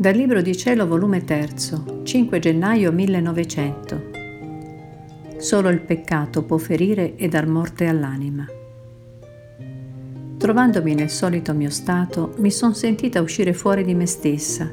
Dal 0.00 0.16
Libro 0.16 0.40
di 0.40 0.56
Cielo, 0.56 0.86
volume 0.86 1.24
3, 1.24 1.50
5 2.04 2.38
gennaio 2.38 2.90
1900. 2.90 4.02
Solo 5.36 5.68
il 5.68 5.82
peccato 5.82 6.42
può 6.42 6.56
ferire 6.56 7.16
e 7.16 7.28
dar 7.28 7.46
morte 7.46 7.86
all'anima. 7.86 8.46
Trovandomi 10.38 10.94
nel 10.94 11.10
solito 11.10 11.52
mio 11.52 11.68
stato, 11.68 12.32
mi 12.38 12.50
son 12.50 12.74
sentita 12.74 13.20
uscire 13.20 13.52
fuori 13.52 13.84
di 13.84 13.94
me 13.94 14.06
stessa 14.06 14.72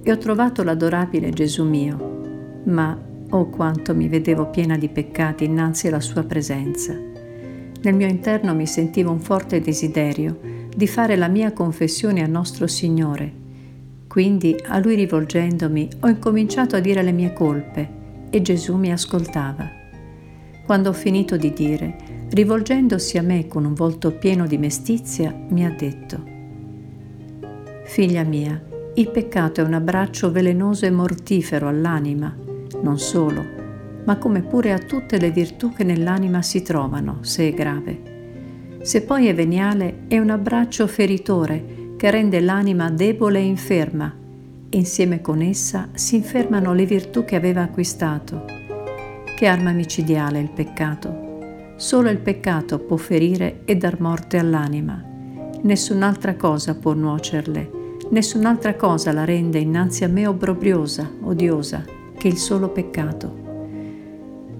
e 0.00 0.12
ho 0.12 0.18
trovato 0.18 0.62
l'adorabile 0.62 1.30
Gesù 1.30 1.64
mio, 1.64 2.60
ma 2.66 2.96
oh 3.28 3.48
quanto 3.48 3.92
mi 3.92 4.06
vedevo 4.06 4.50
piena 4.50 4.76
di 4.76 4.88
peccati 4.88 5.46
innanzi 5.46 5.88
alla 5.88 5.98
sua 5.98 6.22
presenza. 6.22 6.92
Nel 6.92 7.94
mio 7.94 8.06
interno 8.06 8.54
mi 8.54 8.68
sentivo 8.68 9.10
un 9.10 9.18
forte 9.18 9.60
desiderio 9.60 10.38
di 10.72 10.86
fare 10.86 11.16
la 11.16 11.26
mia 11.26 11.52
confessione 11.52 12.22
al 12.22 12.30
nostro 12.30 12.68
Signore 12.68 13.39
quindi 14.10 14.56
a 14.66 14.80
lui 14.80 14.96
rivolgendomi 14.96 15.88
ho 16.00 16.08
incominciato 16.08 16.74
a 16.74 16.80
dire 16.80 17.00
le 17.00 17.12
mie 17.12 17.32
colpe 17.32 17.88
e 18.28 18.42
Gesù 18.42 18.74
mi 18.74 18.90
ascoltava. 18.90 19.70
Quando 20.66 20.88
ho 20.88 20.92
finito 20.92 21.36
di 21.36 21.52
dire, 21.52 21.96
rivolgendosi 22.30 23.18
a 23.18 23.22
me 23.22 23.46
con 23.46 23.64
un 23.64 23.72
volto 23.72 24.10
pieno 24.10 24.48
di 24.48 24.58
mestizia, 24.58 25.32
mi 25.50 25.64
ha 25.64 25.70
detto, 25.70 26.24
Figlia 27.84 28.24
mia, 28.24 28.60
il 28.94 29.10
peccato 29.10 29.60
è 29.60 29.64
un 29.64 29.74
abbraccio 29.74 30.32
velenoso 30.32 30.86
e 30.86 30.90
mortifero 30.90 31.68
all'anima, 31.68 32.36
non 32.82 32.98
solo, 32.98 33.44
ma 34.06 34.18
come 34.18 34.42
pure 34.42 34.72
a 34.72 34.78
tutte 34.78 35.18
le 35.18 35.30
virtù 35.30 35.72
che 35.72 35.84
nell'anima 35.84 36.42
si 36.42 36.62
trovano, 36.62 37.18
se 37.20 37.46
è 37.46 37.54
grave. 37.54 38.78
Se 38.82 39.02
poi 39.02 39.28
è 39.28 39.34
veniale, 39.34 40.00
è 40.08 40.18
un 40.18 40.30
abbraccio 40.30 40.88
feritore 40.88 41.78
che 42.00 42.10
rende 42.10 42.40
l'anima 42.40 42.88
debole 42.88 43.40
e 43.40 43.44
inferma, 43.44 44.10
e 44.70 44.76
insieme 44.78 45.20
con 45.20 45.42
essa 45.42 45.90
si 45.92 46.16
infermano 46.16 46.72
le 46.72 46.86
virtù 46.86 47.26
che 47.26 47.36
aveva 47.36 47.60
acquistato. 47.60 48.46
Che 49.36 49.46
arma 49.46 49.72
micidiale 49.72 50.40
il 50.40 50.48
peccato. 50.48 51.74
Solo 51.76 52.08
il 52.08 52.16
peccato 52.16 52.78
può 52.78 52.96
ferire 52.96 53.60
e 53.66 53.76
dar 53.76 54.00
morte 54.00 54.38
all'anima. 54.38 55.04
Nessun'altra 55.60 56.36
cosa 56.36 56.74
può 56.74 56.94
nuocerle, 56.94 57.70
nessun'altra 58.08 58.76
cosa 58.76 59.12
la 59.12 59.26
rende 59.26 59.58
innanzi 59.58 60.02
a 60.04 60.08
me 60.08 60.26
obbrobriosa, 60.26 61.06
odiosa, 61.20 61.84
che 62.16 62.28
il 62.28 62.38
solo 62.38 62.70
peccato. 62.70 63.48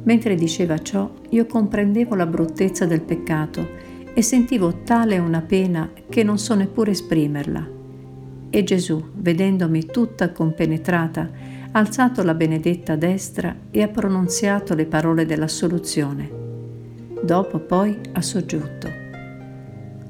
Mentre 0.02 0.34
diceva 0.34 0.76
ciò, 0.76 1.10
io 1.30 1.46
comprendevo 1.46 2.14
la 2.14 2.26
bruttezza 2.26 2.84
del 2.84 3.00
peccato 3.00 3.66
e 4.12 4.22
sentivo 4.22 4.82
tale 4.82 5.18
una 5.18 5.40
pena 5.40 5.90
che 6.08 6.22
non 6.22 6.38
so 6.38 6.54
neppure 6.54 6.90
esprimerla. 6.92 7.68
E 8.50 8.64
Gesù, 8.64 9.02
vedendomi 9.14 9.86
tutta 9.86 10.32
compenetrata, 10.32 11.30
ha 11.72 11.78
alzato 11.78 12.22
la 12.22 12.34
benedetta 12.34 12.96
destra 12.96 13.54
e 13.70 13.82
ha 13.82 13.88
pronunziato 13.88 14.74
le 14.74 14.86
parole 14.86 15.24
dell'assoluzione. 15.24 16.38
Dopo 17.22 17.60
poi 17.60 17.96
ha 18.12 18.22
soggiunto. 18.22 18.88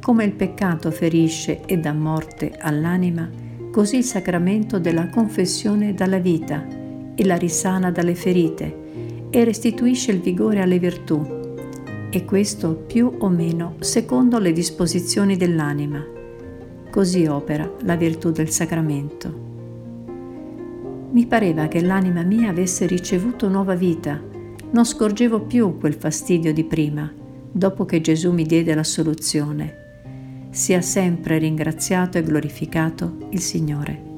Come 0.01 0.25
il 0.25 0.33
peccato 0.33 0.91
ferisce 0.91 1.65
e 1.67 1.77
dà 1.77 1.93
morte 1.93 2.57
all'anima, 2.59 3.29
così 3.71 3.99
il 3.99 4.05
sacramento 4.05 4.79
della 4.79 5.09
confessione 5.11 5.93
dà 5.93 6.07
la 6.07 6.19
vita 6.19 6.67
e 7.15 7.25
la 7.27 7.37
risana 7.37 7.91
dalle 7.91 8.15
ferite 8.15 9.29
e 9.29 9.45
restituisce 9.45 10.11
il 10.11 10.21
vigore 10.21 10.63
alle 10.63 10.79
virtù 10.79 11.40
e 12.11 12.25
questo 12.25 12.75
più 12.75 13.13
o 13.19 13.29
meno 13.29 13.77
secondo 13.79 14.39
le 14.39 14.53
disposizioni 14.53 15.37
dell'anima. 15.37 16.05
Così 16.91 17.27
opera 17.27 17.73
la 17.83 17.95
virtù 17.95 18.33
del 18.33 18.51
sacramento. 18.51 19.49
Mi 21.13 21.27
pareva 21.27 21.69
che 21.69 21.81
l'anima 21.81 22.23
mia 22.23 22.51
avesse 22.51 22.87
ricevuto 22.87 23.49
nuova 23.49 23.75
vita, 23.75 24.21
non 24.73 24.85
scorgevo 24.85 25.43
più 25.43 25.79
quel 25.79 25.95
fastidio 25.95 26.53
di 26.53 26.65
prima, 26.65 27.13
dopo 27.51 27.85
che 27.85 28.01
Gesù 28.01 28.33
mi 28.33 28.45
diede 28.45 28.75
la 28.75 28.85
soluzione. 28.85 30.49
Sia 30.51 30.81
sempre 30.81 31.39
ringraziato 31.39 32.19
e 32.19 32.23
glorificato 32.23 33.17
il 33.31 33.41
Signore. 33.41 34.10